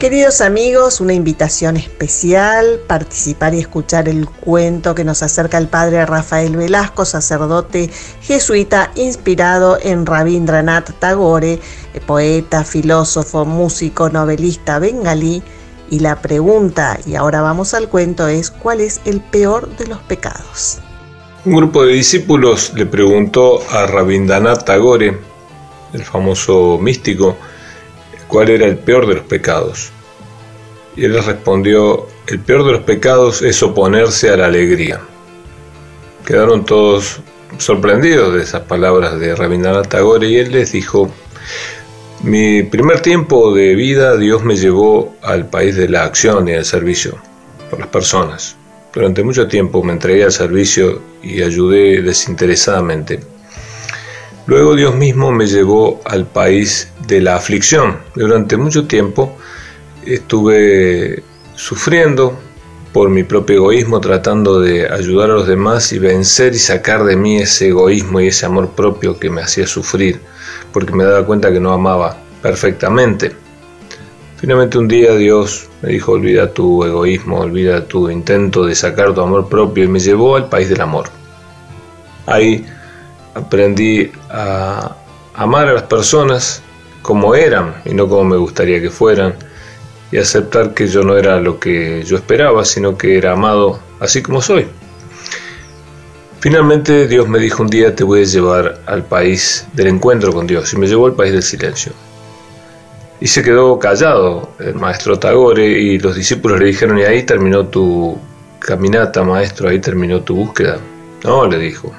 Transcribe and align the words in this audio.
Queridos 0.00 0.40
amigos, 0.40 1.02
una 1.02 1.12
invitación 1.12 1.76
especial, 1.76 2.80
participar 2.86 3.52
y 3.52 3.58
escuchar 3.58 4.08
el 4.08 4.26
cuento 4.26 4.94
que 4.94 5.04
nos 5.04 5.22
acerca 5.22 5.58
el 5.58 5.68
padre 5.68 6.06
Rafael 6.06 6.56
Velasco, 6.56 7.04
sacerdote 7.04 7.90
jesuita 8.22 8.92
inspirado 8.94 9.78
en 9.82 10.06
Rabindranath 10.06 10.98
Tagore, 10.98 11.60
poeta, 12.06 12.64
filósofo, 12.64 13.44
músico, 13.44 14.08
novelista 14.08 14.78
bengalí. 14.78 15.42
Y 15.90 15.98
la 15.98 16.22
pregunta, 16.22 16.98
y 17.04 17.16
ahora 17.16 17.42
vamos 17.42 17.74
al 17.74 17.90
cuento, 17.90 18.26
es 18.26 18.50
¿cuál 18.50 18.80
es 18.80 19.02
el 19.04 19.20
peor 19.20 19.68
de 19.76 19.86
los 19.86 19.98
pecados? 19.98 20.78
Un 21.44 21.56
grupo 21.56 21.84
de 21.84 21.92
discípulos 21.92 22.72
le 22.74 22.86
preguntó 22.86 23.60
a 23.70 23.84
Rabindranath 23.84 24.64
Tagore, 24.64 25.18
el 25.92 26.04
famoso 26.04 26.78
místico, 26.80 27.36
cuál 28.30 28.48
era 28.48 28.66
el 28.66 28.78
peor 28.78 29.06
de 29.06 29.16
los 29.16 29.24
pecados. 29.24 29.90
Y 30.96 31.04
él 31.04 31.12
les 31.12 31.26
respondió, 31.26 32.06
el 32.26 32.38
peor 32.38 32.64
de 32.64 32.72
los 32.72 32.82
pecados 32.82 33.42
es 33.42 33.62
oponerse 33.62 34.30
a 34.30 34.36
la 34.36 34.46
alegría. 34.46 35.00
Quedaron 36.24 36.64
todos 36.64 37.20
sorprendidos 37.58 38.34
de 38.34 38.42
esas 38.42 38.62
palabras 38.62 39.18
de 39.18 39.34
Rabindranath 39.34 39.88
Tagore 39.88 40.28
y 40.28 40.36
él 40.36 40.52
les 40.52 40.72
dijo, 40.72 41.10
mi 42.22 42.62
primer 42.62 43.00
tiempo 43.00 43.54
de 43.54 43.74
vida 43.74 44.16
Dios 44.16 44.44
me 44.44 44.56
llevó 44.56 45.16
al 45.22 45.48
país 45.48 45.74
de 45.74 45.88
la 45.88 46.04
acción 46.04 46.48
y 46.48 46.52
del 46.52 46.64
servicio 46.64 47.18
por 47.68 47.80
las 47.80 47.88
personas. 47.88 48.56
Durante 48.92 49.22
mucho 49.22 49.48
tiempo 49.48 49.82
me 49.82 49.92
entregué 49.92 50.24
al 50.24 50.32
servicio 50.32 51.00
y 51.22 51.42
ayudé 51.42 52.02
desinteresadamente. 52.02 53.20
Luego 54.50 54.74
Dios 54.74 54.96
mismo 54.96 55.30
me 55.30 55.46
llevó 55.46 56.00
al 56.04 56.26
país 56.26 56.90
de 57.06 57.20
la 57.20 57.36
aflicción. 57.36 57.98
Durante 58.16 58.56
mucho 58.56 58.88
tiempo 58.88 59.36
estuve 60.04 61.22
sufriendo 61.54 62.36
por 62.92 63.10
mi 63.10 63.22
propio 63.22 63.58
egoísmo, 63.58 64.00
tratando 64.00 64.58
de 64.58 64.92
ayudar 64.92 65.30
a 65.30 65.34
los 65.34 65.46
demás 65.46 65.92
y 65.92 66.00
vencer 66.00 66.52
y 66.52 66.58
sacar 66.58 67.04
de 67.04 67.14
mí 67.14 67.36
ese 67.36 67.68
egoísmo 67.68 68.20
y 68.20 68.26
ese 68.26 68.44
amor 68.44 68.70
propio 68.70 69.20
que 69.20 69.30
me 69.30 69.40
hacía 69.40 69.68
sufrir, 69.68 70.18
porque 70.72 70.92
me 70.94 71.04
daba 71.04 71.24
cuenta 71.24 71.52
que 71.52 71.60
no 71.60 71.72
amaba 71.72 72.16
perfectamente. 72.42 73.30
Finalmente 74.38 74.78
un 74.78 74.88
día 74.88 75.14
Dios 75.14 75.68
me 75.80 75.90
dijo, 75.90 76.10
olvida 76.10 76.52
tu 76.52 76.84
egoísmo, 76.84 77.38
olvida 77.38 77.86
tu 77.86 78.10
intento 78.10 78.66
de 78.66 78.74
sacar 78.74 79.14
tu 79.14 79.20
amor 79.20 79.48
propio 79.48 79.84
y 79.84 79.88
me 79.88 80.00
llevó 80.00 80.34
al 80.34 80.48
país 80.48 80.68
del 80.68 80.80
amor. 80.80 81.06
Ahí 82.26 82.66
aprendí 83.34 84.10
a 84.30 84.96
amar 85.34 85.68
a 85.68 85.72
las 85.72 85.84
personas 85.84 86.62
como 87.02 87.34
eran 87.34 87.74
y 87.84 87.94
no 87.94 88.08
como 88.08 88.24
me 88.24 88.36
gustaría 88.36 88.80
que 88.80 88.90
fueran 88.90 89.34
y 90.12 90.18
aceptar 90.18 90.74
que 90.74 90.88
yo 90.88 91.02
no 91.02 91.16
era 91.16 91.40
lo 91.40 91.58
que 91.60 92.02
yo 92.04 92.16
esperaba, 92.16 92.64
sino 92.64 92.98
que 92.98 93.16
era 93.16 93.32
amado 93.32 93.80
así 94.00 94.22
como 94.22 94.42
soy. 94.42 94.66
Finalmente 96.40 97.06
Dios 97.06 97.28
me 97.28 97.38
dijo 97.38 97.62
un 97.62 97.68
día 97.68 97.94
te 97.94 98.02
voy 98.02 98.22
a 98.22 98.24
llevar 98.24 98.80
al 98.86 99.04
país 99.04 99.66
del 99.74 99.88
encuentro 99.88 100.32
con 100.32 100.46
Dios 100.46 100.72
y 100.72 100.78
me 100.78 100.86
llevó 100.86 101.06
al 101.06 101.14
país 101.14 101.32
del 101.32 101.42
silencio. 101.42 101.92
Y 103.20 103.26
se 103.26 103.42
quedó 103.42 103.78
callado 103.78 104.54
el 104.58 104.74
maestro 104.74 105.18
Tagore 105.18 105.66
y 105.66 105.98
los 105.98 106.16
discípulos 106.16 106.58
le 106.58 106.66
dijeron 106.66 106.98
y 106.98 107.02
ahí 107.02 107.22
terminó 107.24 107.66
tu 107.66 108.18
caminata 108.58 109.22
maestro, 109.22 109.68
ahí 109.68 109.78
terminó 109.78 110.22
tu 110.22 110.34
búsqueda. 110.34 110.78
No, 111.24 111.46
le 111.46 111.58
dijo, 111.58 111.92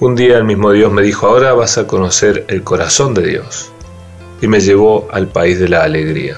un 0.00 0.14
día 0.14 0.38
el 0.38 0.44
mismo 0.44 0.72
Dios 0.72 0.92
me 0.92 1.02
dijo, 1.02 1.26
ahora 1.26 1.52
vas 1.54 1.76
a 1.76 1.86
conocer 1.86 2.44
el 2.48 2.62
corazón 2.62 3.14
de 3.14 3.26
Dios. 3.26 3.72
Y 4.40 4.46
me 4.46 4.60
llevó 4.60 5.08
al 5.12 5.26
país 5.26 5.58
de 5.58 5.68
la 5.68 5.82
alegría. 5.82 6.36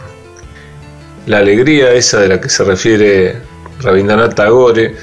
La 1.27 1.39
alegría 1.39 1.93
esa 1.93 2.21
de 2.21 2.29
la 2.29 2.41
que 2.41 2.49
se 2.49 2.65
refiere 2.65 3.37
Rabindranath 3.83 4.35
Tagore 4.35 4.95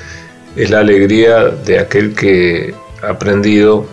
es 0.56 0.70
la 0.72 0.80
alegría 0.80 1.46
de 1.46 1.80
aquel 1.80 2.16
que 2.16 2.74
ha 3.04 3.12
aprendido 3.12 3.86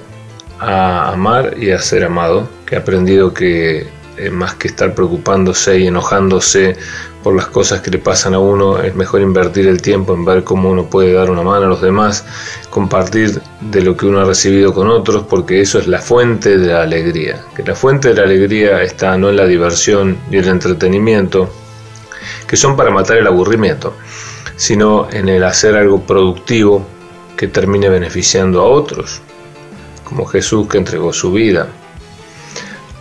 a 0.58 1.12
amar 1.12 1.56
y 1.58 1.70
a 1.70 1.78
ser 1.78 2.04
amado, 2.04 2.48
que 2.64 2.76
ha 2.76 2.78
aprendido 2.78 3.34
que 3.34 3.86
eh, 4.16 4.30
más 4.30 4.54
que 4.54 4.68
estar 4.68 4.94
preocupándose 4.94 5.78
y 5.78 5.86
enojándose 5.86 6.76
por 7.24 7.34
las 7.34 7.46
cosas 7.46 7.80
que 7.80 7.90
le 7.90 7.98
pasan 7.98 8.34
a 8.34 8.38
uno, 8.38 8.78
es 8.80 8.94
mejor 8.94 9.22
invertir 9.22 9.66
el 9.66 9.80
tiempo 9.80 10.14
en 10.14 10.24
ver 10.24 10.44
cómo 10.44 10.70
uno 10.70 10.84
puede 10.84 11.14
dar 11.14 11.30
una 11.30 11.42
mano 11.42 11.64
a 11.64 11.68
los 11.68 11.80
demás, 11.80 12.24
compartir 12.68 13.40
de 13.60 13.80
lo 13.80 13.96
que 13.96 14.06
uno 14.06 14.20
ha 14.20 14.24
recibido 14.24 14.74
con 14.74 14.88
otros, 14.88 15.24
porque 15.28 15.60
eso 15.60 15.78
es 15.78 15.86
la 15.86 16.00
fuente 16.00 16.58
de 16.58 16.66
la 16.66 16.82
alegría. 16.82 17.42
Que 17.56 17.62
la 17.62 17.74
fuente 17.74 18.08
de 18.08 18.14
la 18.14 18.22
alegría 18.22 18.82
está 18.82 19.16
no 19.16 19.30
en 19.30 19.36
la 19.36 19.46
diversión 19.46 20.18
y 20.30 20.36
el 20.36 20.48
entretenimiento, 20.48 21.50
que 22.46 22.56
son 22.56 22.76
para 22.76 22.90
matar 22.90 23.16
el 23.16 23.26
aburrimiento, 23.26 23.94
sino 24.56 25.08
en 25.10 25.28
el 25.28 25.44
hacer 25.44 25.76
algo 25.76 26.02
productivo 26.02 26.86
que 27.36 27.48
termine 27.48 27.88
beneficiando 27.88 28.60
a 28.60 28.66
otros, 28.66 29.22
como 30.04 30.26
Jesús 30.26 30.68
que 30.68 30.78
entregó 30.78 31.12
su 31.12 31.32
vida. 31.32 31.68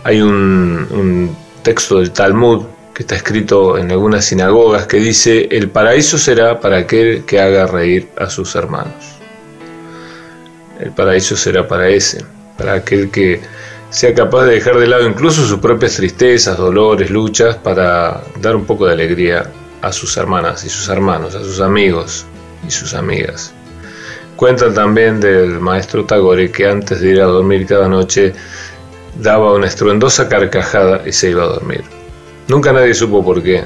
Hay 0.04 0.20
un, 0.20 1.34
texto 1.62 1.98
del 1.98 2.10
Talmud 2.10 2.66
que 2.92 3.04
está 3.04 3.16
escrito 3.16 3.78
en 3.78 3.90
algunas 3.90 4.26
sinagogas 4.26 4.86
que 4.86 4.98
dice, 4.98 5.48
el 5.50 5.70
paraíso 5.70 6.18
será 6.18 6.60
para 6.60 6.76
aquel 6.76 7.24
que 7.24 7.40
haga 7.40 7.66
reír 7.66 8.10
a 8.18 8.28
sus 8.28 8.54
hermanos. 8.54 9.16
El 10.78 10.92
paraíso 10.92 11.36
será 11.36 11.66
para 11.66 11.88
ese, 11.88 12.22
para 12.58 12.74
aquel 12.74 13.10
que 13.10 13.40
sea 13.88 14.14
capaz 14.14 14.44
de 14.44 14.56
dejar 14.56 14.76
de 14.78 14.88
lado 14.88 15.08
incluso 15.08 15.46
sus 15.46 15.58
propias 15.58 15.96
tristezas, 15.96 16.58
dolores, 16.58 17.08
luchas, 17.08 17.56
para 17.56 18.22
dar 18.42 18.56
un 18.56 18.66
poco 18.66 18.86
de 18.86 18.92
alegría 18.92 19.50
a 19.80 19.90
sus 19.90 20.18
hermanas 20.18 20.64
y 20.64 20.68
sus 20.68 20.86
hermanos, 20.90 21.34
a 21.34 21.40
sus 21.40 21.60
amigos 21.60 22.26
y 22.68 22.70
sus 22.70 22.92
amigas. 22.92 23.54
Cuentan 24.36 24.74
también 24.74 25.18
del 25.18 25.60
maestro 25.60 26.04
Tagore 26.04 26.50
que 26.50 26.66
antes 26.66 27.00
de 27.00 27.10
ir 27.10 27.22
a 27.22 27.26
dormir 27.26 27.66
cada 27.66 27.88
noche 27.88 28.34
daba 29.20 29.52
una 29.52 29.66
estruendosa 29.66 30.28
carcajada 30.28 31.02
y 31.06 31.12
se 31.12 31.30
iba 31.30 31.44
a 31.44 31.46
dormir. 31.46 31.84
Nunca 32.48 32.72
nadie 32.72 32.94
supo 32.94 33.24
por 33.24 33.42
qué 33.42 33.64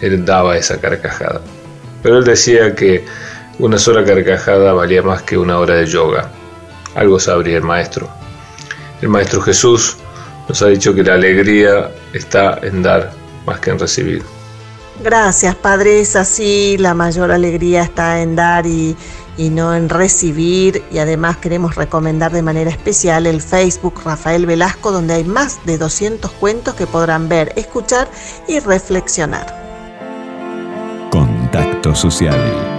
él 0.00 0.24
daba 0.24 0.56
esa 0.56 0.80
carcajada, 0.80 1.40
pero 2.02 2.18
él 2.18 2.24
decía 2.24 2.74
que 2.74 3.04
una 3.58 3.78
sola 3.78 4.04
carcajada 4.04 4.72
valía 4.72 5.02
más 5.02 5.22
que 5.22 5.38
una 5.38 5.58
hora 5.58 5.74
de 5.74 5.86
yoga. 5.86 6.30
Algo 6.94 7.18
sabría 7.18 7.56
el 7.56 7.62
maestro. 7.62 8.08
El 9.00 9.08
maestro 9.08 9.40
Jesús 9.42 9.96
nos 10.48 10.62
ha 10.62 10.66
dicho 10.66 10.94
que 10.94 11.02
la 11.02 11.14
alegría 11.14 11.90
está 12.12 12.58
en 12.62 12.82
dar 12.82 13.12
más 13.46 13.60
que 13.60 13.70
en 13.70 13.78
recibir. 13.78 14.22
Gracias, 15.02 15.54
Padre. 15.54 16.00
Es 16.00 16.16
así, 16.16 16.76
la 16.78 16.94
mayor 16.94 17.30
alegría 17.30 17.82
está 17.82 18.20
en 18.22 18.36
dar 18.36 18.66
y, 18.66 18.96
y, 19.36 19.50
no 19.50 19.74
en 19.74 19.88
recibir. 19.88 20.82
Y 20.90 20.98
además 20.98 21.36
queremos 21.38 21.74
recomendar 21.74 22.32
de 22.32 22.42
manera 22.42 22.70
especial 22.70 23.26
el 23.26 23.40
Facebook 23.40 24.02
Rafael 24.04 24.46
Velasco, 24.46 24.92
donde 24.92 25.14
hay 25.14 25.24
más 25.24 25.64
de 25.64 25.78
200 25.78 26.30
cuentos 26.32 26.74
que 26.74 26.86
podrán 26.86 27.28
ver, 27.28 27.52
escuchar 27.56 28.08
y 28.48 28.60
reflexionar. 28.60 29.64
Contacto 31.10 31.94
social 31.94 32.75